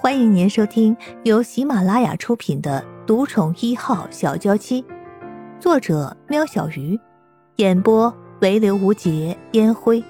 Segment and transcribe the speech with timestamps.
[0.00, 4.80] 欢迎您收听由喜马拉雅出品的《独宠一号小娇妻》，
[5.60, 6.96] 作者：喵小鱼，
[7.56, 10.02] 演播：唯刘无节烟灰。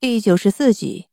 [0.00, 1.08] 第九十四集，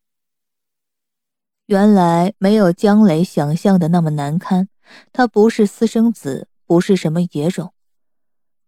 [1.65, 4.69] 原来没有江磊想象的那么难堪，
[5.11, 7.73] 他不是私生子，不是什么野种。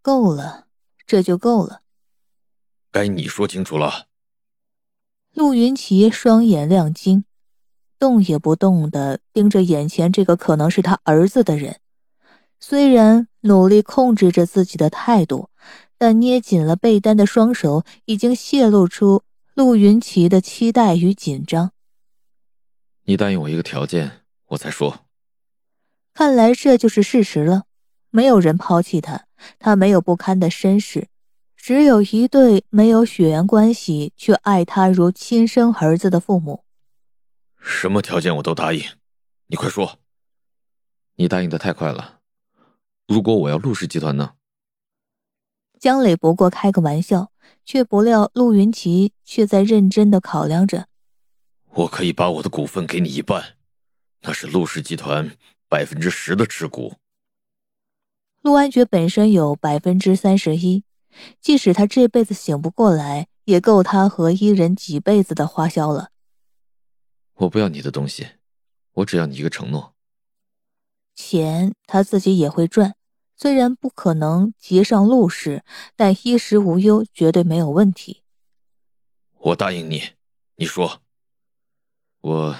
[0.01, 0.67] 够了，
[1.05, 1.81] 这就够了。
[2.91, 4.07] 该你说清楚了。
[5.37, 7.23] 陆云奇双眼亮晶，
[7.99, 11.79] 动也不动的盯着眼前这个可能是他儿子的人。
[12.59, 15.51] 虽然努力控制着自己的态度，
[15.95, 19.21] 但捏紧了被单的双手已经泄露出
[19.53, 21.71] 陆云奇的期待与紧张。
[23.03, 25.05] 你答应我一个条件，我再说。
[26.15, 27.65] 看来这就是事实了。
[28.09, 29.27] 没有人抛弃他，
[29.59, 31.09] 他没有不堪的身世。
[31.67, 36.63] 只有一对没有血缘关系却爱他如亲生儿子的父母。
[37.59, 38.81] 什么条件我都答应，
[39.47, 39.99] 你快说。
[41.15, 42.21] 你答应的太快了。
[43.05, 44.35] 如果我要陆氏集团呢？
[45.77, 47.33] 江磊不过开个玩笑，
[47.65, 50.87] 却不料陆云奇却在认真的考量着。
[51.71, 53.57] 我可以把我的股份给你一半，
[54.21, 55.35] 那是陆氏集团
[55.67, 56.93] 百分之十的持股。
[58.41, 60.85] 陆安觉本身有百分之三十一。
[61.39, 66.09] 即使他这辈子醒不过来，也够他和伊人几辈子的花销了。
[67.35, 68.27] 我不要你的东西，
[68.93, 69.93] 我只要你一个承诺。
[71.15, 72.95] 钱他自己也会赚，
[73.35, 75.63] 虽然不可能结上陆氏，
[75.95, 78.23] 但衣食无忧绝对没有问题。
[79.39, 80.01] 我答应你，
[80.55, 81.01] 你说，
[82.21, 82.55] 我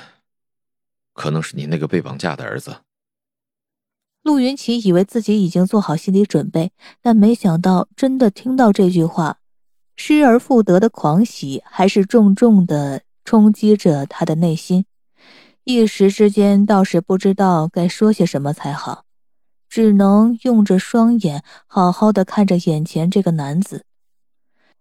[1.14, 2.84] 可能是你那个被绑架的儿子。
[4.28, 9.38] 陆云奇以为自己已经做好心理准备，但没想到真的听到这句话，
[9.96, 14.86] 失而复得的狂喜还是重重的冲击着他的内心。
[15.64, 19.06] 一时之间，倒是不知道该说些什么才好，
[19.70, 23.86] 只能用着双眼好好的看着眼前这个男子。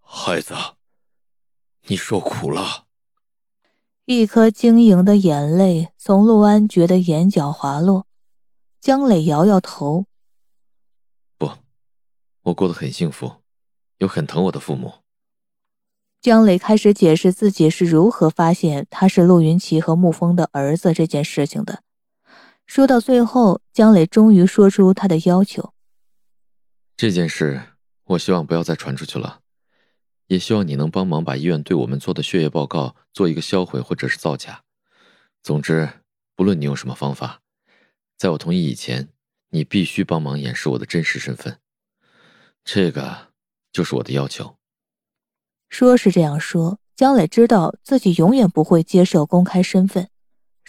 [0.01, 0.55] 孩子，
[1.87, 2.87] 你受苦了。
[4.07, 8.07] 一颗晶莹的眼泪从陆安觉的眼角滑落。
[8.87, 10.07] 江磊摇摇头
[11.37, 11.51] ：“不，
[12.43, 13.43] 我过得很幸福，
[13.99, 15.03] 有很疼我的父母。”
[16.23, 21.83] 江磊开始解释自己是如何发现他是陆云奇和沐风的儿子这件事情的。
[22.65, 25.73] 说到最后，江磊终于说出他的要求
[26.97, 27.61] ：“这件事，
[28.05, 29.41] 我希望不要再传出去了，
[30.29, 34.63] 也希望你能帮忙把医院对我们做的血液报告做一个销毁或者是造假。
[35.43, 35.91] 总之，
[36.37, 37.41] 不论你用什么方法。”
[38.17, 39.09] 在我同意以前，
[39.51, 41.59] 你必须帮忙掩饰我的真实身份。
[42.65, 43.29] 这个
[43.73, 44.57] 就是我的要求。
[45.69, 50.09] 说是这样说，江磊知道自己永远不会接受公开身份，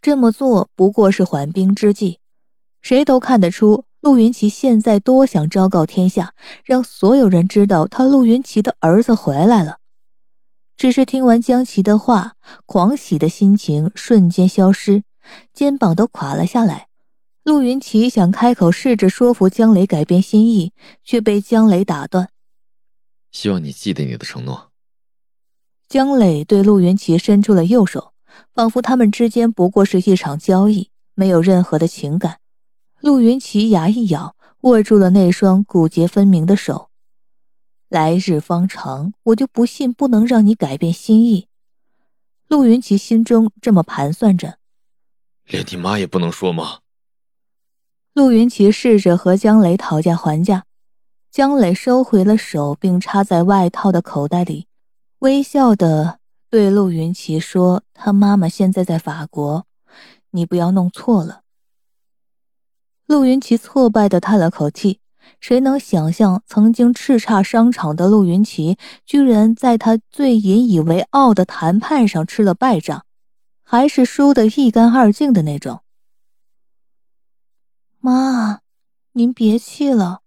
[0.01, 2.19] 这么做不过是缓兵之计。
[2.81, 6.33] 谁都看得出，陆云奇现在多想昭告天下，
[6.65, 9.79] 让所有人知道他陆云奇的儿子回来了。
[10.75, 12.35] 只是听完江琪的话，
[12.65, 15.03] 狂喜的心情瞬间消失，
[15.53, 16.86] 肩膀都垮了下来。
[17.47, 22.29] 陆云奇想开口试着说服江磊改变心意，却被江磊打断。
[23.31, 24.73] 希望你记得你的承诺。
[25.87, 28.11] 江磊对陆云奇伸出了右手，
[28.53, 32.41] 仿佛他们之间不过是一场交易，没有任何的情感。
[32.99, 36.89] 陆云奇牙一咬，握住了那双骨节分明的手。
[37.87, 41.47] 来日方长，我就不信不能让你改变心意。
[42.49, 44.57] 陆云奇心中这么盘算着。
[45.45, 46.79] 连你妈也不能说吗？
[48.17, 50.63] 陆云奇试着和江磊讨价还价，
[51.29, 54.65] 江磊收回了手，并插在外套的口袋里，
[55.19, 56.17] 微笑的
[56.49, 59.67] 对陆云奇说：“他妈妈现在在法国，
[60.31, 61.41] 你不要弄错了。”
[63.05, 64.99] 陆云奇挫败的叹了口气，
[65.39, 73.03] 谁能想象曾经叱咤商场的陆云奇，居然在他最引以为傲的谈判上吃了败仗，
[73.63, 75.81] 还是输得一干二净的那种。
[77.99, 78.61] 妈，
[79.13, 80.21] 您别气了，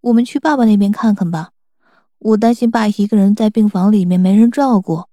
[0.00, 1.50] 我们去爸爸那边看看吧。
[2.18, 5.04] 我担心爸一个人在病房里面没人照顾。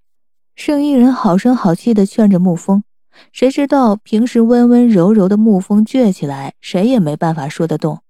[0.56, 2.84] 圣衣人好声好气的劝着沐风，
[3.32, 8.02] 谁知道平时温温柔柔的沐风倔起来，谁也没办法说得动。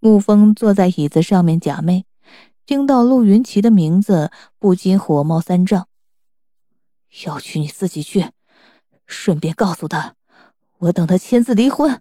[0.00, 2.04] 沐风坐在椅子上面假寐，
[2.66, 5.88] 听到陆云奇的名字，不禁火冒三丈。
[7.24, 8.30] 要去你自己去，
[9.06, 10.14] 顺便告诉他，
[10.78, 12.00] 我等他签字离婚。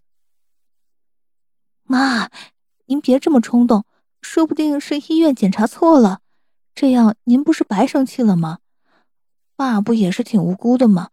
[1.87, 2.29] 妈，
[2.87, 3.85] 您别这么冲动，
[4.21, 6.19] 说不定是医院检查错了，
[6.75, 8.59] 这样您不是白生气了吗？
[9.55, 11.09] 爸不也是挺无辜的吗？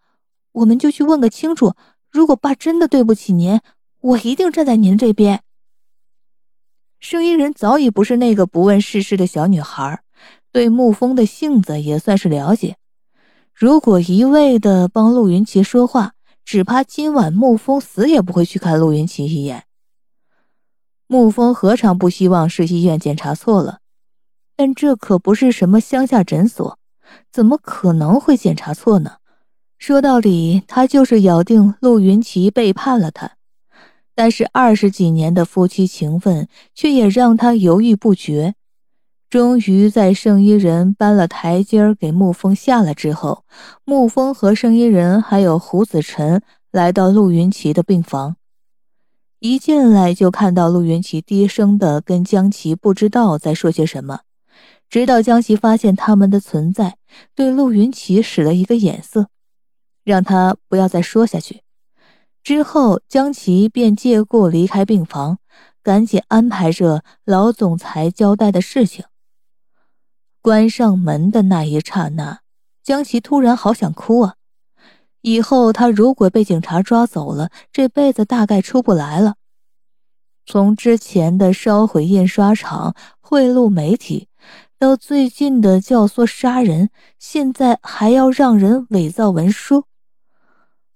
[0.51, 1.75] 我们就去问个清楚。
[2.11, 3.61] 如果爸真的对不起您，
[4.01, 5.43] 我一定站在您这边。
[6.99, 10.03] 声音人早已不是那个不问世事的小女孩，
[10.51, 12.77] 对沐风的性子也算是了解。
[13.53, 19.65] 如果一味的帮陆云奇说话，只怕今晚沐风死也不会去看陆云奇一眼。
[21.07, 23.79] 沐风何尝不希望是医院检查错了？
[24.57, 26.79] 但这可不是什么乡下诊所，
[27.33, 29.17] 怎么可能会检查错呢？
[29.79, 33.33] 说到底，他就是咬定陆云奇背叛了他，
[34.15, 38.55] 但是二十几年的夫妻情分却也让他犹豫不决。
[39.29, 43.45] 终于在圣衣人搬了台阶儿给沐风下了之后，
[43.85, 46.41] 沐风和圣衣人还有胡子晨
[46.71, 48.37] 来到陆云奇的病房。
[49.47, 54.21] 一进来就看到陆云奇低声的跟江琪不知道在说些什么，
[54.89, 56.97] 直到江琪发现他们的存在，
[57.35, 59.29] 对陆云奇使了一个眼色。
[60.03, 61.61] 让他不要再说下去。
[62.43, 65.37] 之后，江琪便借故离开病房，
[65.83, 69.05] 赶紧安排着老总裁交代的事情。
[70.41, 72.41] 关上门的那一刹那，
[72.83, 74.37] 江琪突然好想哭啊！
[75.25, 79.37] 以后他如果被警察抓走了，这辈子大概出不来了。
[80.45, 84.29] 从之前的烧毁印刷厂、贿赂媒体，
[84.79, 89.85] 到最近的教唆杀人，现在还要让人伪造文书。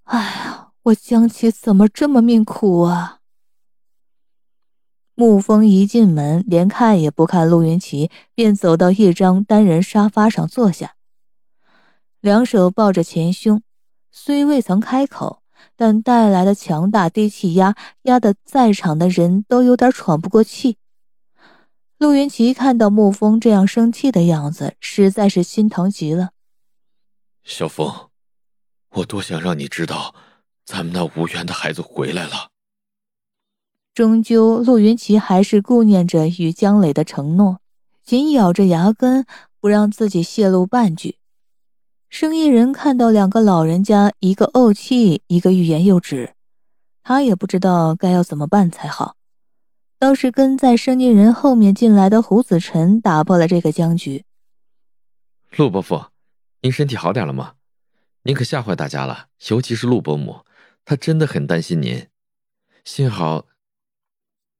[0.05, 3.21] 哎呀，我江琪怎么这么命苦啊！
[5.17, 10.97] 沐风一进门，连看也不看陆云奇，便走到一张单人沙发上坐下，
[12.21, 13.63] 两手抱着前胸，
[14.11, 15.43] 虽未曾开口，
[15.77, 20.77] 但带来的强大低气压压得在场的人都有点喘不过气。
[21.99, 26.31] 陆云奇看到沐风这样生气的样子，实在是心疼极了。
[27.45, 28.09] 小风。
[28.93, 30.15] 我多想让你知道，
[30.65, 32.49] 咱们那无缘的孩子回来了。
[33.93, 37.61] 终究，陆云奇还是顾念着与江磊的承诺，
[38.03, 39.27] 紧咬着牙根，
[39.61, 41.18] 不让自己泄露半句。
[42.09, 46.33] 生意人看到两个老人家，一个怄气，一个欲言又止，
[47.03, 49.17] 他也不知道该要怎么办才好。
[49.99, 54.25] 倒是跟在生意人后面进来的胡子晨打破了这个僵局。
[55.57, 56.07] 陆伯父，
[56.63, 57.55] 您身体好点了吗？
[58.23, 60.45] 您可吓坏大家了，尤其是陆伯母，
[60.85, 62.07] 她真的很担心您。
[62.85, 63.45] 幸好，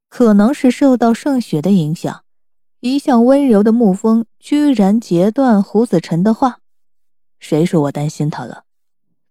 [0.09, 2.25] 可能是受到盛雪的影响，
[2.81, 6.59] 一向温柔的沐风居然截断胡子晨的话
[7.39, 8.65] ：“谁说我担心他了？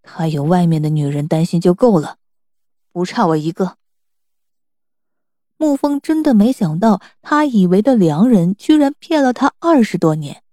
[0.01, 2.17] 他有外面的女人担心就够了，
[2.91, 3.77] 不差我一个。”
[5.57, 10.43] 沐风真的没想到，他以为的良人居然骗了他二十多年，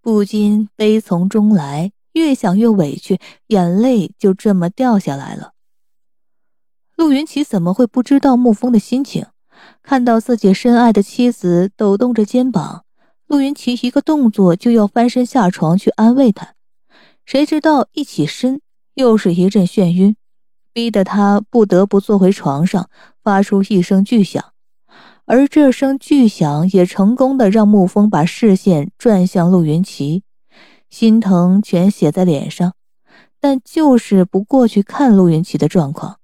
[0.00, 1.92] 不禁悲从中来。
[2.14, 5.52] 越想越委屈，眼泪就这么掉下来了。
[6.96, 9.26] 陆云奇怎么会不知道沐风的心情？
[9.80, 12.84] 看到自己深爱的妻子抖动着肩膀，
[13.28, 16.54] 陆云奇一个动作就要翻身下床去安慰她，
[17.30, 18.60] 谁知道一起身
[18.94, 20.16] 又是一阵眩晕，
[20.72, 22.90] 逼得他不得不坐回床上，
[23.22, 24.52] 发出一声巨响。
[25.26, 30.24] 而这声巨响也成功的让沐风把视线转向陆云奇。
[30.88, 32.74] 心疼全写在脸上，
[33.38, 36.18] 但就是不过去看陆云奇的状况。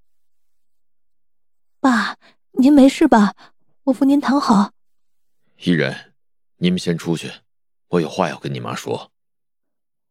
[1.79, 2.17] 爸，
[2.59, 3.35] 您没事吧？
[3.85, 4.73] 我扶您躺好。
[5.63, 6.15] 伊人，
[6.57, 7.31] 你们先出去，
[7.91, 9.13] 我有话要跟你妈说。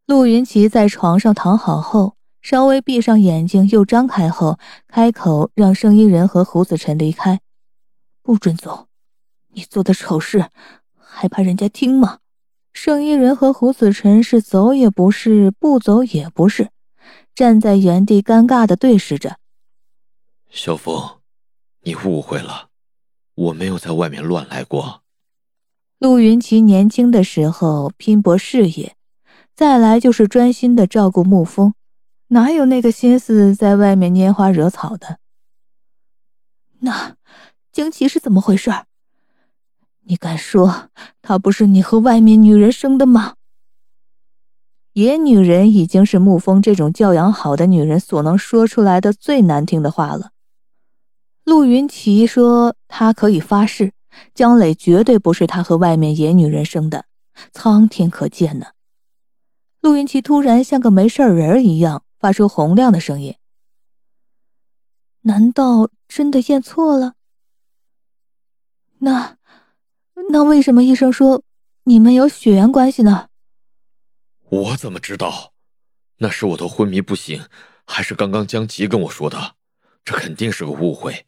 [0.07, 7.41] 陆云奇在床上躺好后，稍微闭上眼睛，又张开后，开口让圣衣人和胡子辰离开，
[8.21, 8.87] 不准走。
[9.53, 10.51] 你做的丑事，
[10.95, 12.19] 还怕人家听吗？
[12.71, 16.69] 圣衣人和胡子辰是走也不是，不走也不是，
[17.33, 19.37] 站在原地尴尬的对视着。
[20.51, 21.17] 小峰，
[21.81, 22.69] 你误会了，
[23.33, 25.01] 我没有在外面乱来过。
[25.97, 28.95] 陆云奇年轻的时候拼搏事业，
[29.55, 31.73] 再来就是专心的照顾沐风，
[32.27, 35.19] 哪有那个心思在外面拈花惹草的？
[36.79, 37.15] 那
[37.71, 38.69] 江奇是怎么回事？
[40.07, 40.89] 你敢说
[41.21, 43.35] 她不是你和外面女人生的吗？
[44.91, 50.31] 野女人已经是沐风这种教养好的女人所能说出来的最难听的话了。
[51.45, 53.93] 陆云奇说他可以发誓，
[54.33, 57.05] 江磊绝对不是他和外面野女人生的，
[57.53, 58.67] 苍天可见呢。
[59.85, 63.35] 陆云奇突然像个没事人一样发出洪亮的声音
[65.21, 67.13] ：“难道真的验错了？
[68.97, 69.37] 那？”
[70.31, 71.43] 那为什么医生说
[71.83, 73.29] 你们有血缘关系呢？
[74.49, 75.53] 我怎么知道？
[76.17, 77.45] 那时我都昏迷不醒，
[77.85, 79.53] 还是刚刚江吉跟我说的，
[80.03, 81.27] 这肯定是个误会。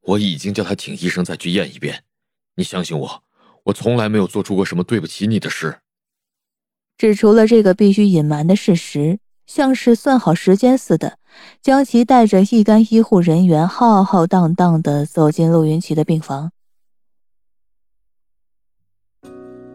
[0.00, 2.02] 我已经叫他请医生再去验一遍。
[2.56, 3.22] 你相信我，
[3.62, 5.82] 我从来没有做出过什么对不起你的事。
[6.96, 11.18] 指出了这个必须隐瞒的事实，像是算好时间似的，
[11.60, 16.52] 将其带着一干医护人员浩浩荡荡的走进陆云奇的病房。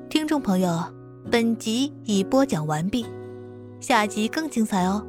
[0.10, 0.84] 听众朋友，
[1.30, 3.06] 本集已播讲完毕，
[3.82, 5.06] 下集更精彩哦。